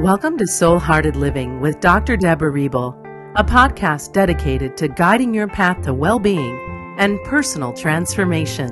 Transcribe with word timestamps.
Welcome 0.00 0.38
to 0.38 0.46
Soul 0.46 0.78
Hearted 0.78 1.14
Living 1.14 1.60
with 1.60 1.78
Dr. 1.80 2.16
Deborah 2.16 2.50
Reble, 2.50 2.94
a 3.36 3.44
podcast 3.44 4.14
dedicated 4.14 4.74
to 4.78 4.88
guiding 4.88 5.34
your 5.34 5.46
path 5.46 5.82
to 5.82 5.92
well 5.92 6.18
being 6.18 6.96
and 6.96 7.22
personal 7.24 7.74
transformation. 7.74 8.70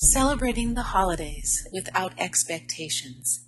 Celebrating 0.00 0.72
the 0.72 0.82
holidays 0.82 1.68
without 1.74 2.14
expectations. 2.16 3.44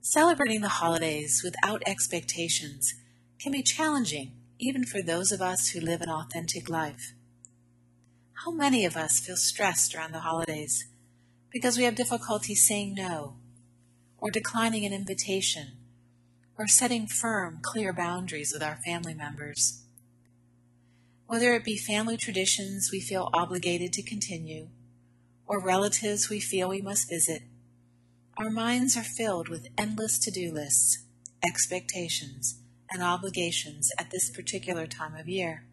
Celebrating 0.00 0.62
the 0.62 0.68
holidays 0.68 1.42
without 1.44 1.80
expectations 1.86 2.92
can 3.38 3.52
be 3.52 3.62
challenging 3.62 4.32
even 4.58 4.82
for 4.84 5.00
those 5.00 5.30
of 5.30 5.40
us 5.40 5.68
who 5.68 5.80
live 5.80 6.00
an 6.00 6.10
authentic 6.10 6.68
life. 6.68 7.12
How 8.34 8.50
many 8.50 8.84
of 8.84 8.96
us 8.96 9.20
feel 9.20 9.36
stressed 9.36 9.94
around 9.94 10.12
the 10.12 10.20
holidays 10.20 10.86
because 11.50 11.78
we 11.78 11.84
have 11.84 11.94
difficulty 11.94 12.54
saying 12.54 12.94
no, 12.94 13.36
or 14.18 14.30
declining 14.30 14.84
an 14.84 14.92
invitation, 14.92 15.72
or 16.58 16.66
setting 16.66 17.06
firm, 17.06 17.60
clear 17.62 17.92
boundaries 17.92 18.50
with 18.52 18.62
our 18.62 18.78
family 18.84 19.14
members? 19.14 19.84
Whether 21.26 21.54
it 21.54 21.64
be 21.64 21.76
family 21.76 22.16
traditions 22.16 22.90
we 22.92 23.00
feel 23.00 23.30
obligated 23.32 23.92
to 23.94 24.02
continue, 24.02 24.68
or 25.46 25.60
relatives 25.60 26.28
we 26.28 26.40
feel 26.40 26.68
we 26.68 26.82
must 26.82 27.08
visit, 27.08 27.42
our 28.36 28.50
minds 28.50 28.96
are 28.96 29.04
filled 29.04 29.48
with 29.48 29.68
endless 29.78 30.18
to 30.18 30.30
do 30.30 30.52
lists, 30.52 31.04
expectations, 31.44 32.58
and 32.90 33.02
obligations 33.02 33.90
at 33.98 34.10
this 34.10 34.30
particular 34.30 34.86
time 34.86 35.14
of 35.14 35.28
year. 35.28 35.64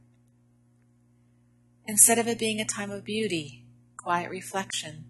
Instead 1.90 2.20
of 2.20 2.28
it 2.28 2.38
being 2.38 2.62
a 2.62 2.66
time 2.66 2.92
of 2.92 3.04
beauty, 3.04 3.64
quiet 3.98 4.30
reflection, 4.30 5.06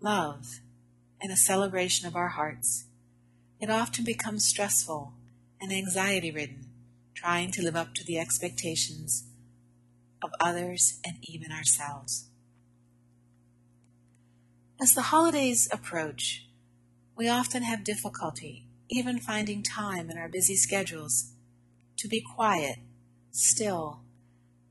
love, 0.00 0.58
and 1.20 1.30
a 1.30 1.36
celebration 1.36 2.08
of 2.08 2.16
our 2.16 2.30
hearts, 2.30 2.86
it 3.60 3.70
often 3.70 4.04
becomes 4.04 4.44
stressful 4.44 5.12
and 5.60 5.72
anxiety 5.72 6.32
ridden, 6.32 6.66
trying 7.14 7.52
to 7.52 7.62
live 7.62 7.76
up 7.76 7.94
to 7.94 8.02
the 8.02 8.18
expectations 8.18 9.28
of 10.20 10.32
others 10.40 10.98
and 11.06 11.18
even 11.22 11.52
ourselves. 11.52 12.24
As 14.80 14.94
the 14.94 15.02
holidays 15.02 15.68
approach, 15.70 16.48
we 17.14 17.28
often 17.28 17.62
have 17.62 17.84
difficulty 17.84 18.66
even 18.88 19.20
finding 19.20 19.62
time 19.62 20.10
in 20.10 20.18
our 20.18 20.28
busy 20.28 20.56
schedules 20.56 21.30
to 21.96 22.08
be 22.08 22.20
quiet, 22.20 22.78
still, 23.30 24.00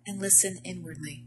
and 0.06 0.20
listen 0.20 0.60
inwardly. 0.64 1.24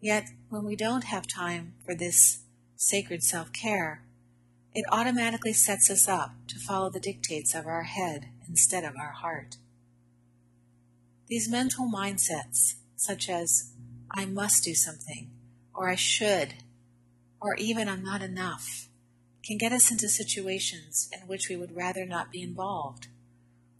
Yet, 0.00 0.28
when 0.48 0.64
we 0.64 0.76
don't 0.76 1.04
have 1.04 1.26
time 1.26 1.74
for 1.84 1.94
this 1.94 2.40
sacred 2.76 3.22
self 3.22 3.52
care, 3.52 4.04
it 4.74 4.84
automatically 4.92 5.52
sets 5.52 5.90
us 5.90 6.06
up 6.06 6.32
to 6.48 6.58
follow 6.58 6.90
the 6.90 7.00
dictates 7.00 7.54
of 7.54 7.66
our 7.66 7.84
head 7.84 8.28
instead 8.48 8.84
of 8.84 8.96
our 8.96 9.12
heart. 9.12 9.56
These 11.26 11.50
mental 11.50 11.90
mindsets, 11.92 12.74
such 12.96 13.28
as 13.28 13.72
I 14.10 14.24
must 14.24 14.64
do 14.64 14.74
something, 14.74 15.30
or 15.74 15.88
I 15.88 15.96
should, 15.96 16.54
or 17.40 17.54
even 17.56 17.88
I'm 17.88 18.02
not 18.02 18.22
enough, 18.22 18.88
can 19.44 19.58
get 19.58 19.72
us 19.72 19.90
into 19.90 20.08
situations 20.08 21.08
in 21.12 21.26
which 21.26 21.48
we 21.48 21.56
would 21.56 21.74
rather 21.74 22.04
not 22.06 22.30
be 22.30 22.42
involved, 22.42 23.08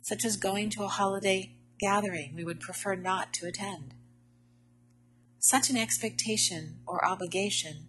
such 0.02 0.24
as 0.24 0.36
going 0.36 0.70
to 0.70 0.82
a 0.82 0.88
holiday 0.88 1.52
gathering 1.78 2.34
we 2.34 2.44
would 2.44 2.60
prefer 2.60 2.94
not 2.94 3.32
to 3.34 3.46
attend. 3.46 3.94
Such 5.38 5.70
an 5.70 5.76
expectation 5.76 6.80
or 6.86 7.04
obligation 7.04 7.88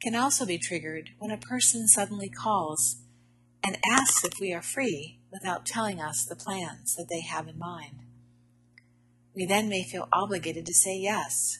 can 0.00 0.14
also 0.14 0.46
be 0.46 0.58
triggered 0.58 1.10
when 1.18 1.30
a 1.30 1.36
person 1.36 1.86
suddenly 1.88 2.28
calls 2.28 2.96
and 3.64 3.78
asks 3.90 4.24
if 4.24 4.40
we 4.40 4.52
are 4.52 4.62
free 4.62 5.18
without 5.32 5.66
telling 5.66 6.00
us 6.00 6.24
the 6.24 6.36
plans 6.36 6.94
that 6.96 7.08
they 7.10 7.20
have 7.20 7.48
in 7.48 7.58
mind. 7.58 8.00
We 9.34 9.44
then 9.44 9.68
may 9.68 9.82
feel 9.82 10.08
obligated 10.12 10.64
to 10.66 10.74
say 10.74 10.96
yes, 10.96 11.58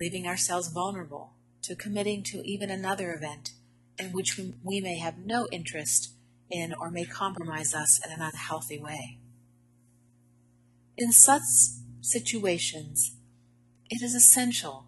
leaving 0.00 0.26
ourselves 0.26 0.68
vulnerable 0.68 1.34
to 1.62 1.76
committing 1.76 2.22
to 2.24 2.42
even 2.46 2.70
another 2.70 3.12
event 3.12 3.50
in 3.98 4.12
which 4.12 4.38
we, 4.64 4.80
may 4.80 4.98
have 4.98 5.18
no 5.18 5.46
interest 5.52 6.12
in 6.50 6.74
or 6.74 6.90
may 6.90 7.04
compromise 7.04 7.74
us 7.74 8.00
in 8.04 8.12
an 8.12 8.20
unhealthy 8.20 8.80
way. 8.80 9.18
In 10.96 11.10
such 11.10 11.42
situations, 12.02 13.12
it 13.88 14.02
is 14.02 14.14
essential 14.14 14.86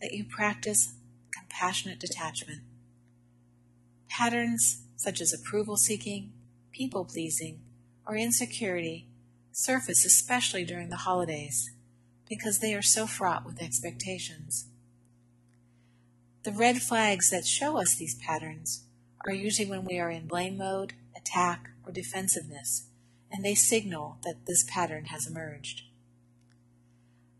that 0.00 0.12
you 0.12 0.24
practice 0.24 0.94
compassionate 1.32 2.00
detachment. 2.00 2.62
Patterns 4.08 4.82
such 4.96 5.20
as 5.20 5.32
approval 5.32 5.76
seeking, 5.76 6.32
people 6.72 7.04
pleasing, 7.04 7.60
or 8.06 8.16
insecurity 8.16 9.08
surface 9.52 10.04
especially 10.04 10.64
during 10.64 10.90
the 10.90 10.96
holidays 10.96 11.70
because 12.28 12.58
they 12.58 12.74
are 12.74 12.82
so 12.82 13.06
fraught 13.06 13.46
with 13.46 13.62
expectations. 13.62 14.66
The 16.42 16.52
red 16.52 16.82
flags 16.82 17.30
that 17.30 17.46
show 17.46 17.78
us 17.78 17.96
these 17.96 18.16
patterns 18.16 18.84
are 19.26 19.32
usually 19.32 19.68
when 19.68 19.84
we 19.84 19.98
are 19.98 20.10
in 20.10 20.26
blame 20.26 20.58
mode, 20.58 20.94
attack, 21.16 21.70
or 21.84 21.92
defensiveness, 21.92 22.88
and 23.30 23.44
they 23.44 23.54
signal 23.54 24.18
that 24.24 24.46
this 24.46 24.64
pattern 24.64 25.06
has 25.06 25.26
emerged. 25.26 25.82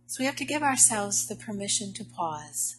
So 0.06 0.22
we 0.22 0.26
have 0.26 0.36
to 0.36 0.44
give 0.44 0.62
ourselves 0.62 1.26
the 1.26 1.36
permission 1.36 1.92
to 1.94 2.04
pause. 2.04 2.76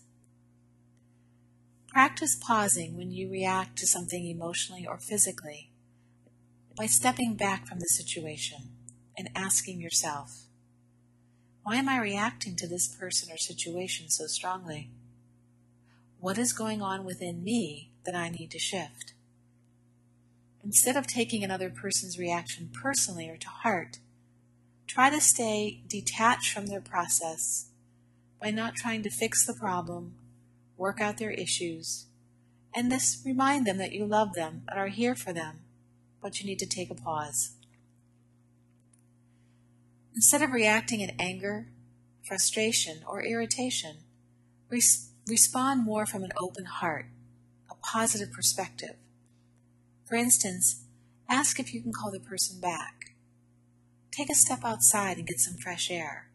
Practice 1.88 2.36
pausing 2.36 2.96
when 2.96 3.12
you 3.12 3.30
react 3.30 3.78
to 3.80 3.88
something 3.88 4.28
emotionally 4.28 4.86
or 4.88 4.98
physically 4.98 5.72
by 6.78 6.86
stepping 6.86 7.36
back 7.36 7.66
from 7.66 7.80
the 7.80 7.88
situation 7.88 8.70
and 9.18 9.30
asking 9.36 9.82
yourself, 9.82 10.44
why 11.64 11.76
am 11.76 11.90
I 11.90 12.00
reacting 12.00 12.56
to 12.58 12.68
this 12.68 12.88
person 12.88 13.30
or 13.34 13.38
situation 13.38 14.10
so 14.10 14.28
strongly? 14.28 14.90
What 16.20 16.38
is 16.38 16.54
going 16.54 16.82
on 16.82 17.04
within 17.04 17.44
me 17.44 17.92
that 18.06 18.16
I 18.16 18.30
need 18.30 18.52
to 18.52 18.60
shift? 18.60 19.14
Instead 20.68 20.98
of 20.98 21.08
taking 21.08 21.46
another 21.46 21.70
person's 21.70 22.20
reaction 22.20 22.70
personally 22.74 23.30
or 23.30 23.38
to 23.38 23.48
heart, 23.48 24.00
try 24.86 25.10
to 25.10 25.22
stay 25.22 25.80
detached 25.88 26.52
from 26.52 26.68
their 26.68 26.82
process 26.82 27.70
by 28.42 28.52
not 28.52 28.76
trying 28.76 29.02
to 29.02 29.10
fix 29.10 29.46
the 29.46 29.54
problem, 29.54 30.16
work 30.76 31.00
out 31.00 31.20
their 31.20 31.32
issues, 31.32 32.08
and 32.76 32.92
this 32.92 33.22
remind 33.26 33.66
them 33.66 33.78
that 33.78 33.94
you 33.94 34.06
love 34.06 34.34
them 34.34 34.64
and 34.68 34.78
are 34.78 34.90
here 34.90 35.16
for 35.16 35.32
them, 35.32 35.62
but 36.22 36.42
you 36.42 36.46
need 36.46 36.60
to 36.60 36.66
take 36.66 36.92
a 36.92 36.96
pause. 36.96 37.56
Instead 40.14 40.42
of 40.42 40.52
reacting 40.52 41.00
in 41.00 41.16
anger, 41.18 41.70
frustration, 42.28 42.98
or 43.08 43.24
irritation, 43.24 44.00
respond 44.70 45.86
more 45.86 46.06
from 46.06 46.26
an 46.26 46.34
open 46.38 46.66
heart, 46.66 47.06
a 47.72 47.76
positive 47.76 48.34
perspective. 48.34 48.98
For 50.08 50.16
instance, 50.16 50.86
ask 51.28 51.60
if 51.60 51.74
you 51.74 51.82
can 51.82 51.92
call 51.92 52.12
the 52.12 52.20
person 52.20 52.62
back. 52.62 53.16
Take 54.10 54.30
a 54.30 54.36
step 54.36 54.64
outside 54.64 55.18
and 55.18 55.28
get 55.28 55.40
some 55.40 55.58
fresh 55.58 55.92
air. 55.92 56.30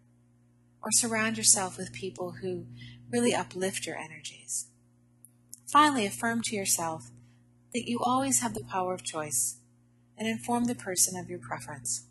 Or 0.82 0.90
surround 0.92 1.38
yourself 1.38 1.78
with 1.78 1.92
people 1.92 2.32
who 2.42 2.66
really 3.10 3.34
uplift 3.34 3.86
your 3.86 3.96
energies. 3.96 4.66
Finally, 5.72 6.04
affirm 6.04 6.42
to 6.42 6.54
yourself 6.54 7.10
that 7.72 7.88
you 7.88 7.98
always 8.04 8.40
have 8.40 8.52
the 8.52 8.64
power 8.64 8.92
of 8.92 9.04
choice 9.04 9.56
and 10.18 10.28
inform 10.28 10.64
the 10.64 10.74
person 10.74 11.18
of 11.18 11.30
your 11.30 11.38
preference. 11.38 12.04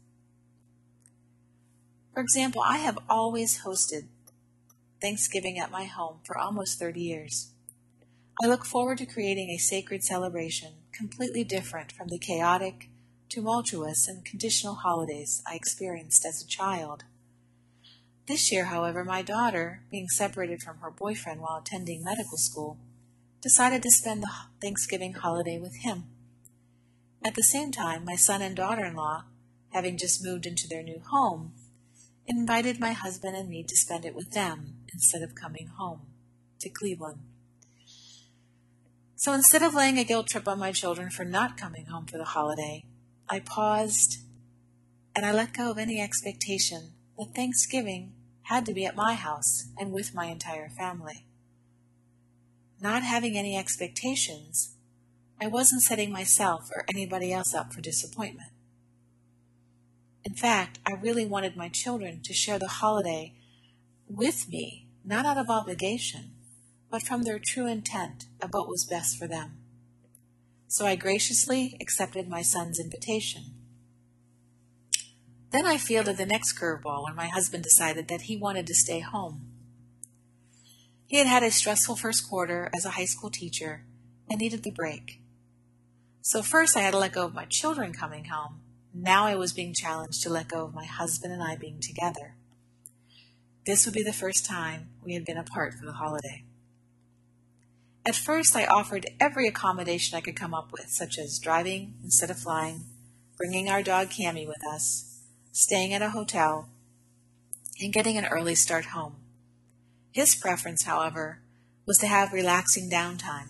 For 2.12 2.22
example, 2.22 2.64
I 2.66 2.78
have 2.78 2.98
always 3.08 3.62
hosted 3.64 4.08
Thanksgiving 5.00 5.60
at 5.60 5.72
my 5.72 5.84
home 5.84 6.22
for 6.24 6.38
almost 6.38 6.80
30 6.80 7.02
years. 7.02 7.52
I 8.44 8.48
look 8.48 8.66
forward 8.66 8.98
to 8.98 9.06
creating 9.06 9.52
a 9.52 9.58
sacred 9.58 10.04
celebration 10.04 10.81
completely 11.02 11.44
different 11.44 11.92
from 11.92 12.10
the 12.10 12.20
chaotic, 12.20 12.88
tumultuous, 13.28 14.08
and 14.08 14.24
conditional 14.24 14.76
holidays 14.76 15.42
I 15.48 15.56
experienced 15.56 16.24
as 16.28 16.44
a 16.44 16.48
child. 16.48 17.06
This 18.28 18.52
year, 18.52 18.66
however, 18.66 19.04
my 19.04 19.24
daughter, 19.24 19.82
being 19.90 20.10
separated 20.10 20.62
from 20.62 20.78
her 20.78 20.92
boyfriend 20.92 21.42
while 21.42 21.58
attending 21.58 22.04
medical 22.04 22.38
school, 22.38 22.78
decided 23.42 23.82
to 23.82 23.90
spend 23.90 24.22
the 24.22 24.30
Thanksgiving 24.62 25.14
holiday 25.14 25.58
with 25.58 25.78
him. 25.78 26.04
At 27.26 27.34
the 27.34 27.42
same 27.42 27.72
time, 27.72 28.06
my 28.06 28.16
son 28.16 28.44
and 28.44 28.56
daughter 28.56 28.86
in 28.86 28.96
law, 28.96 29.24
having 29.70 29.98
just 29.98 30.24
moved 30.24 30.46
into 30.46 30.68
their 30.68 30.84
new 30.84 31.02
home, 31.10 31.54
invited 32.28 32.80
my 32.80 32.92
husband 32.92 33.36
and 33.36 33.50
me 33.50 33.64
to 33.64 33.76
spend 33.76 34.06
it 34.06 34.14
with 34.14 34.34
them 34.34 34.76
instead 34.94 35.24
of 35.24 35.34
coming 35.34 35.66
home 35.66 36.02
to 36.60 36.70
Cleveland. 36.70 37.22
So 39.22 39.34
instead 39.34 39.62
of 39.62 39.76
laying 39.76 40.00
a 40.00 40.04
guilt 40.04 40.30
trip 40.30 40.48
on 40.48 40.58
my 40.58 40.72
children 40.72 41.12
for 41.12 41.24
not 41.24 41.56
coming 41.56 41.86
home 41.86 42.08
for 42.08 42.18
the 42.18 42.24
holiday, 42.24 42.86
I 43.30 43.40
paused 43.40 44.18
and 45.16 45.24
I 45.24 45.32
let 45.32 45.54
go 45.54 45.70
of 45.70 45.78
any 45.78 46.02
expectation 46.02 46.94
that 47.20 47.36
Thanksgiving 47.36 48.14
had 48.46 48.66
to 48.66 48.74
be 48.74 48.84
at 48.84 48.96
my 48.96 49.14
house 49.14 49.68
and 49.78 49.92
with 49.92 50.16
my 50.16 50.26
entire 50.26 50.70
family. 50.70 51.28
Not 52.82 53.04
having 53.04 53.38
any 53.38 53.56
expectations, 53.56 54.76
I 55.40 55.46
wasn't 55.46 55.84
setting 55.84 56.12
myself 56.12 56.72
or 56.76 56.84
anybody 56.90 57.32
else 57.32 57.54
up 57.54 57.74
for 57.74 57.80
disappointment. 57.80 58.50
In 60.26 60.34
fact, 60.34 60.80
I 60.84 60.94
really 60.94 61.28
wanted 61.28 61.56
my 61.56 61.70
children 61.70 62.22
to 62.24 62.34
share 62.34 62.58
the 62.58 62.68
holiday 62.68 63.36
with 64.08 64.50
me, 64.50 64.88
not 65.06 65.28
out 65.28 65.38
of 65.38 65.52
obligation, 65.52 66.32
but 66.92 67.02
from 67.02 67.24
their 67.24 67.40
true 67.40 67.66
intent 67.66 68.26
of 68.42 68.54
what 68.54 68.68
was 68.68 68.86
best 68.86 69.18
for 69.18 69.28
them. 69.28 69.58
So 70.68 70.86
I 70.86 70.96
graciously 70.96 71.78
accepted 71.80 72.28
my 72.28 72.42
son's 72.42 72.80
invitation. 72.80 73.56
Then 75.52 75.66
I 75.66 75.78
fielded 75.78 76.18
the 76.18 76.26
next 76.26 76.60
curveball 76.60 77.06
when 77.06 77.16
my 77.16 77.28
husband 77.28 77.64
decided 77.64 78.10
that 78.10 78.24
he 78.24 78.38
wanted 78.38 78.68
to 78.68 78.76
stay 78.76 79.00
home. 79.00 79.48
He 81.08 81.18
had 81.18 81.28
had 81.28 81.44
a 81.44 81.52
stressful 81.52 81.96
first 81.96 82.30
quarter 82.30 82.70
as 82.74 82.86
a 82.86 82.92
high 82.92 83.06
school 83.06 83.30
teacher 83.30 83.86
and 84.30 84.40
needed 84.40 84.64
the 84.64 84.72
break. 84.72 85.22
So 86.22 86.42
first 86.42 86.78
I 86.78 86.82
had 86.82 86.92
to 86.92 87.00
let 87.00 87.14
go 87.14 87.26
of 87.26 87.34
my 87.34 87.46
children 87.46 87.94
coming 87.94 88.26
home. 88.26 88.62
Now 88.94 89.26
I 89.26 89.36
was 89.36 89.54
being 89.54 89.74
challenged 89.74 90.22
to 90.24 90.30
let 90.30 90.50
go 90.50 90.66
of 90.66 90.74
my 90.74 90.86
husband 90.86 91.34
and 91.34 91.44
I 91.44 91.56
being 91.56 91.80
together. 91.82 92.36
This 93.66 93.86
would 93.86 93.96
be 93.96 94.04
the 94.04 94.14
first 94.14 94.46
time 94.46 94.90
we 95.04 95.14
had 95.14 95.26
been 95.26 95.38
apart 95.38 95.74
for 95.74 95.86
the 95.86 95.94
holiday. 95.94 96.46
At 98.06 98.16
first, 98.16 98.56
I 98.56 98.66
offered 98.66 99.06
every 99.20 99.48
accommodation 99.48 100.18
I 100.18 100.22
could 100.22 100.36
come 100.36 100.54
up 100.54 100.72
with, 100.72 100.90
such 100.90 101.20
as 101.20 101.38
driving 101.38 101.94
instead 102.04 102.32
of 102.32 102.40
flying, 102.40 102.86
bringing 103.38 103.70
our 103.70 103.84
dog 103.84 104.10
Cammy 104.10 104.48
with 104.48 104.66
us, 104.66 105.20
staying 105.52 105.94
at 105.94 106.02
a 106.02 106.10
hotel, 106.10 106.70
and 107.80 107.94
getting 107.94 108.18
an 108.18 108.26
early 108.26 108.56
start 108.56 108.86
home. 108.86 109.18
His 110.12 110.34
preference, 110.34 110.84
however, 110.84 111.42
was 111.86 112.00
to 112.00 112.08
have 112.08 112.34
relaxing 112.34 112.90
downtime. 112.90 113.50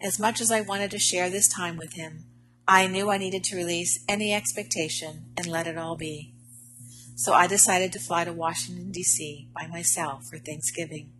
As 0.00 0.18
much 0.18 0.40
as 0.40 0.50
I 0.50 0.62
wanted 0.62 0.90
to 0.92 0.98
share 0.98 1.28
this 1.28 1.48
time 1.48 1.76
with 1.76 1.94
him, 1.94 2.24
I 2.66 2.86
knew 2.86 3.10
I 3.10 3.18
needed 3.18 3.44
to 3.44 3.56
release 3.56 4.02
any 4.08 4.32
expectation 4.32 5.26
and 5.36 5.46
let 5.46 5.66
it 5.66 5.78
all 5.78 5.96
be. 5.96 6.32
So 7.14 7.32
I 7.32 7.46
decided 7.46 7.92
to 7.92 7.98
fly 7.98 8.24
to 8.24 8.32
Washington, 8.32 8.90
D.C. 8.90 9.48
by 9.54 9.66
myself 9.66 10.24
for 10.24 10.38
Thanksgiving. 10.38 11.12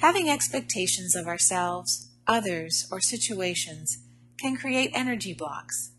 Having 0.00 0.30
expectations 0.30 1.14
of 1.14 1.26
ourselves, 1.26 2.08
others, 2.26 2.88
or 2.90 3.02
situations 3.02 3.98
can 4.38 4.56
create 4.56 4.90
energy 4.94 5.34
blocks 5.34 5.90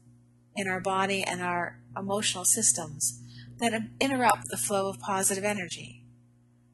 in 0.56 0.68
our 0.68 0.80
body 0.80 1.24
and 1.24 1.40
our 1.40 1.80
emotional 1.96 2.44
systems 2.44 3.22
that 3.60 3.80
interrupt 4.00 4.50
the 4.50 4.58
flow 4.58 4.90
of 4.90 5.00
positive 5.00 5.44
energy. 5.44 6.04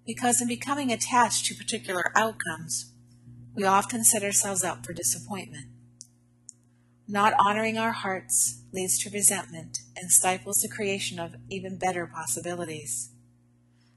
Because 0.06 0.40
in 0.40 0.48
becoming 0.48 0.90
attached 0.90 1.46
to 1.48 1.56
particular 1.56 2.14
outcomes, 2.16 2.94
we 3.54 3.66
often 3.66 4.06
set 4.06 4.24
ourselves 4.24 4.64
up 4.64 4.86
for 4.86 4.94
disappointment. 4.94 5.68
Not 7.10 7.34
honoring 7.46 7.78
our 7.78 7.92
hearts 7.92 8.62
leads 8.72 8.98
to 9.00 9.10
resentment 9.10 9.80
and 9.98 10.12
stifles 10.12 10.62
the 10.62 10.70
creation 10.70 11.20
of 11.20 11.36
even 11.50 11.78
better 11.78 12.08
possibilities. 12.08 13.10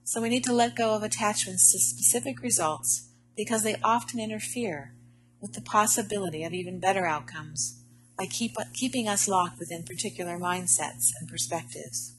So 0.02 0.20
we 0.20 0.30
need 0.30 0.42
to 0.44 0.52
let 0.52 0.74
go 0.74 0.96
of 0.96 1.04
attachments 1.04 1.70
to 1.70 1.78
specific 1.78 2.42
results 2.42 3.06
because 3.40 3.62
they 3.62 3.76
often 3.82 4.20
interfere 4.20 4.92
with 5.40 5.54
the 5.54 5.62
possibility 5.62 6.44
of 6.44 6.52
even 6.52 6.78
better 6.78 7.06
outcomes 7.06 7.82
by 8.19 8.26
keep, 8.26 8.54
keeping 8.75 9.08
us 9.08 9.26
locked 9.26 9.58
within 9.58 9.82
particular 9.82 10.38
mindsets 10.38 11.08
and 11.19 11.26
perspectives. 11.26 12.12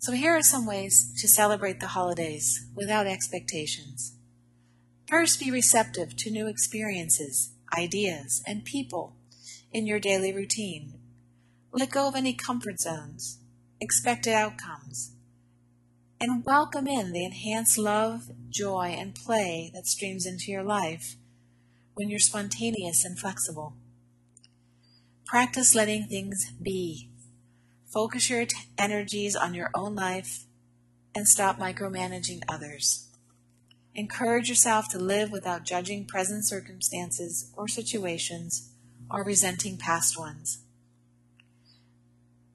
So, 0.00 0.12
here 0.12 0.36
are 0.36 0.42
some 0.42 0.66
ways 0.66 1.10
to 1.22 1.26
celebrate 1.26 1.80
the 1.80 1.86
holidays 1.86 2.66
without 2.74 3.06
expectations. 3.06 4.12
First, 5.08 5.40
be 5.40 5.50
receptive 5.50 6.14
to 6.18 6.30
new 6.30 6.48
experiences, 6.48 7.54
ideas, 7.74 8.42
and 8.46 8.62
people 8.62 9.16
in 9.72 9.86
your 9.86 10.00
daily 10.00 10.34
routine. 10.34 11.00
Let 11.72 11.92
go 11.92 12.08
of 12.08 12.14
any 12.14 12.34
comfort 12.34 12.78
zones, 12.78 13.38
expected 13.80 14.34
outcomes, 14.34 15.12
and 16.18 16.44
welcome 16.46 16.86
in 16.86 17.12
the 17.12 17.24
enhanced 17.24 17.76
love, 17.76 18.30
joy, 18.48 18.94
and 18.98 19.14
play 19.14 19.70
that 19.74 19.86
streams 19.86 20.24
into 20.24 20.50
your 20.50 20.62
life 20.62 21.16
when 21.94 22.08
you're 22.08 22.18
spontaneous 22.18 23.04
and 23.04 23.18
flexible. 23.18 23.74
Practice 25.26 25.74
letting 25.74 26.04
things 26.04 26.52
be. 26.62 27.10
Focus 27.92 28.30
your 28.30 28.46
energies 28.78 29.36
on 29.36 29.52
your 29.52 29.70
own 29.74 29.94
life 29.94 30.46
and 31.14 31.28
stop 31.28 31.58
micromanaging 31.58 32.40
others. 32.48 33.08
Encourage 33.94 34.48
yourself 34.48 34.88
to 34.88 34.98
live 34.98 35.30
without 35.30 35.64
judging 35.64 36.06
present 36.06 36.46
circumstances 36.46 37.52
or 37.56 37.68
situations 37.68 38.72
or 39.10 39.22
resenting 39.22 39.76
past 39.76 40.18
ones. 40.18 40.65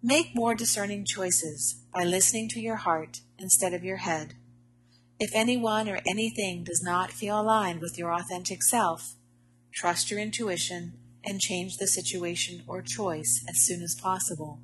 Make 0.03 0.36
more 0.36 0.56
discerning 0.56 1.06
choices 1.06 1.75
by 1.94 2.03
listening 2.03 2.50
to 2.50 2.59
your 2.59 2.77
heart 2.77 3.21
instead 3.38 3.71
of 3.71 3.83
your 3.83 3.98
head. 3.98 4.33
If 5.19 5.30
anyone 5.36 5.88
or 5.88 6.00
anything 6.07 6.63
does 6.63 6.81
not 6.83 7.12
feel 7.12 7.39
aligned 7.39 7.81
with 7.81 8.00
your 8.00 8.12
authentic 8.12 8.63
self, 8.63 9.13
trust 9.71 10.09
your 10.09 10.19
intuition 10.19 10.94
and 11.24 11.39
change 11.39 11.77
the 11.77 11.86
situation 11.86 12.63
or 12.65 12.81
choice 12.81 13.45
as 13.48 13.62
soon 13.62 13.83
as 13.83 13.94
possible. 13.94 14.59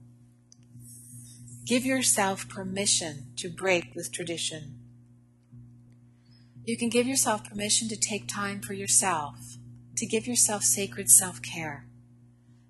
Give 1.67 1.85
yourself 1.85 2.49
permission 2.49 3.27
to 3.35 3.49
break 3.49 3.93
with 3.93 4.11
tradition. 4.11 4.79
You 6.65 6.77
can 6.77 6.89
give 6.89 7.05
yourself 7.05 7.47
permission 7.47 7.87
to 7.89 7.95
take 7.95 8.27
time 8.27 8.59
for 8.59 8.73
yourself, 8.73 9.57
to 9.97 10.07
give 10.07 10.25
yourself 10.25 10.63
sacred 10.63 11.09
self 11.09 11.43
care. 11.43 11.85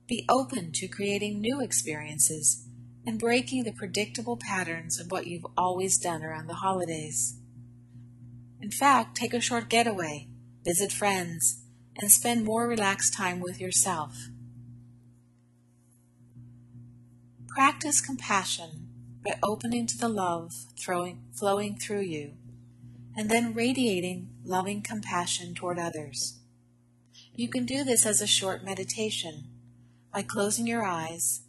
Be 0.07 0.25
open 0.29 0.71
to 0.73 0.87
creating 0.87 1.41
new 1.41 1.59
experiences 1.61 2.65
and 3.05 3.19
breaking 3.19 3.63
the 3.63 3.73
predictable 3.73 4.37
patterns 4.37 4.99
of 4.99 5.11
what 5.11 5.27
you've 5.27 5.45
always 5.57 5.97
done 5.97 6.23
around 6.23 6.47
the 6.47 6.55
holidays. 6.55 7.39
In 8.61 8.71
fact, 8.71 9.15
take 9.15 9.33
a 9.33 9.41
short 9.41 9.69
getaway, 9.69 10.27
visit 10.63 10.91
friends, 10.91 11.61
and 11.97 12.11
spend 12.11 12.45
more 12.45 12.67
relaxed 12.67 13.13
time 13.13 13.39
with 13.39 13.59
yourself. 13.59 14.27
Practice 17.47 18.01
compassion 18.01 18.89
by 19.25 19.37
opening 19.43 19.87
to 19.87 19.97
the 19.97 20.09
love 20.09 20.53
throwing, 20.77 21.23
flowing 21.33 21.77
through 21.77 22.01
you 22.01 22.33
and 23.17 23.31
then 23.31 23.55
radiating 23.55 24.29
loving 24.45 24.81
compassion 24.81 25.55
toward 25.55 25.79
others. 25.79 26.37
You 27.33 27.49
can 27.49 27.65
do 27.65 27.83
this 27.83 28.05
as 28.05 28.21
a 28.21 28.27
short 28.27 28.63
meditation 28.63 29.45
by 30.17 30.23
closing 30.23 30.65
your 30.65 30.83
eyes, 30.83 31.41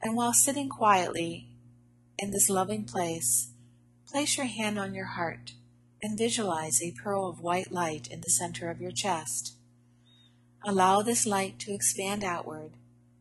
and 0.00 0.16
while 0.16 0.32
sitting 0.32 0.70
quietly 0.70 1.48
in 2.18 2.30
this 2.30 2.48
loving 2.48 2.82
place, 2.82 3.50
place 4.08 4.38
your 4.38 4.46
hand 4.46 4.78
on 4.78 4.94
your 4.94 5.04
heart 5.04 5.52
and 6.02 6.16
visualize 6.16 6.80
a 6.80 6.94
pearl 7.04 7.28
of 7.28 7.42
white 7.42 7.70
light 7.70 8.08
in 8.10 8.22
the 8.22 8.30
center 8.30 8.70
of 8.70 8.80
your 8.80 8.90
chest. 8.90 9.58
Allow 10.64 11.02
this 11.02 11.26
light 11.26 11.58
to 11.58 11.74
expand 11.74 12.24
outward 12.24 12.78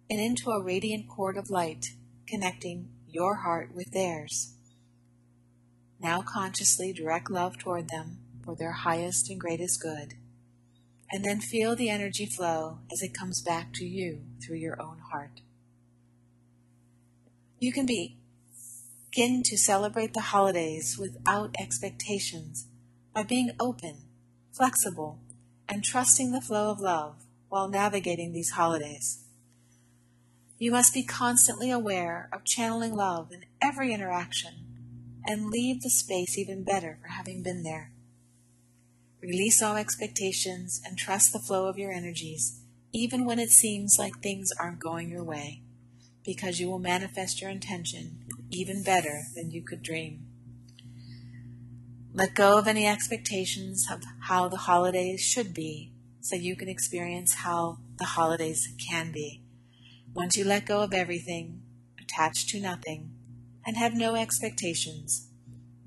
and 0.09 0.21
into 0.21 0.49
a 0.49 0.63
radiant 0.63 1.09
cord 1.09 1.35
of 1.35 1.49
light 1.49 1.87
connecting 2.25 2.87
your 3.05 3.39
heart 3.39 3.75
with 3.75 3.91
theirs. 3.91 4.53
Now 5.99 6.21
consciously 6.21 6.93
direct 6.93 7.29
love 7.29 7.57
toward 7.57 7.89
them 7.89 8.19
for 8.45 8.55
their 8.55 8.71
highest 8.71 9.29
and 9.29 9.41
greatest 9.41 9.81
good 9.81 10.13
and 11.11 11.23
then 11.23 11.39
feel 11.39 11.75
the 11.75 11.89
energy 11.89 12.25
flow 12.25 12.79
as 12.91 13.01
it 13.01 13.13
comes 13.13 13.41
back 13.41 13.73
to 13.73 13.85
you 13.85 14.21
through 14.43 14.57
your 14.57 14.81
own 14.81 14.99
heart. 15.11 15.41
You 17.59 17.71
can 17.71 17.85
begin 17.85 19.43
to 19.43 19.57
celebrate 19.57 20.13
the 20.13 20.21
holidays 20.21 20.97
without 20.99 21.55
expectations 21.59 22.67
by 23.13 23.23
being 23.23 23.51
open, 23.59 24.03
flexible, 24.51 25.19
and 25.69 25.83
trusting 25.83 26.31
the 26.31 26.41
flow 26.41 26.69
of 26.69 26.79
love 26.79 27.23
while 27.49 27.69
navigating 27.69 28.33
these 28.33 28.51
holidays. 28.51 29.23
You 30.57 30.71
must 30.71 30.93
be 30.93 31.03
constantly 31.03 31.71
aware 31.71 32.29
of 32.31 32.45
channeling 32.45 32.95
love 32.95 33.31
in 33.31 33.45
every 33.61 33.93
interaction 33.93 34.53
and 35.25 35.49
leave 35.49 35.81
the 35.81 35.89
space 35.89 36.37
even 36.37 36.63
better 36.63 36.97
for 37.01 37.09
having 37.09 37.43
been 37.43 37.63
there. 37.63 37.91
Release 39.25 39.59
all 39.63 39.75
expectations 39.75 40.79
and 40.85 40.99
trust 40.99 41.33
the 41.33 41.39
flow 41.39 41.65
of 41.65 41.79
your 41.79 41.91
energies, 41.91 42.61
even 42.93 43.25
when 43.25 43.39
it 43.39 43.49
seems 43.49 43.97
like 43.97 44.19
things 44.19 44.51
aren't 44.59 44.79
going 44.79 45.09
your 45.09 45.23
way, 45.23 45.63
because 46.23 46.59
you 46.59 46.69
will 46.69 46.77
manifest 46.77 47.41
your 47.41 47.49
intention 47.49 48.19
even 48.51 48.83
better 48.83 49.21
than 49.35 49.49
you 49.49 49.63
could 49.63 49.81
dream. 49.81 50.27
Let 52.13 52.35
go 52.35 52.59
of 52.59 52.67
any 52.67 52.85
expectations 52.85 53.87
of 53.91 54.03
how 54.27 54.47
the 54.47 54.57
holidays 54.57 55.21
should 55.21 55.55
be 55.55 55.91
so 56.21 56.35
you 56.35 56.55
can 56.55 56.69
experience 56.69 57.33
how 57.33 57.79
the 57.97 58.05
holidays 58.05 58.67
can 58.87 59.11
be. 59.11 59.41
Once 60.13 60.37
you 60.37 60.45
let 60.45 60.67
go 60.67 60.81
of 60.81 60.93
everything, 60.93 61.63
attached 61.99 62.49
to 62.49 62.61
nothing, 62.61 63.09
and 63.65 63.75
have 63.75 63.95
no 63.95 64.13
expectations, 64.13 65.29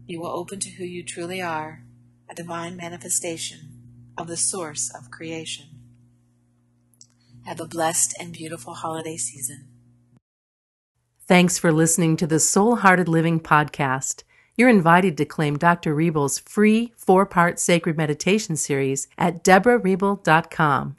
you 0.07 0.21
will 0.21 0.37
open 0.37 0.59
to 0.59 0.71
who 0.71 0.85
you 0.85 1.04
truly 1.04 1.40
are, 1.40 1.85
a 2.31 2.35
divine 2.35 2.77
manifestation 2.77 4.13
of 4.17 4.27
the 4.27 4.37
source 4.37 4.91
of 4.95 5.11
creation. 5.11 5.67
Have 7.45 7.61
a 7.61 7.67
blessed 7.67 8.15
and 8.21 8.33
beautiful 8.33 8.75
holiday 8.75 9.17
season. 9.17 9.69
Thanks 11.27 11.59
for 11.59 11.73
listening 11.73 12.17
to 12.17 12.27
the 12.27 12.41
Soul 12.41 12.77
Hearted 12.77 13.09
Living 13.09 13.41
podcast. 13.41 14.23
You're 14.57 14.69
invited 14.69 15.17
to 15.19 15.25
claim 15.25 15.57
Dr. 15.57 15.95
Reble's 15.95 16.39
free 16.39 16.93
four 16.97 17.27
part 17.27 17.61
sacred 17.61 17.97
meditation 17.97 18.57
series 18.57 19.09
at 19.17 19.45
debrareble.com. 19.45 20.97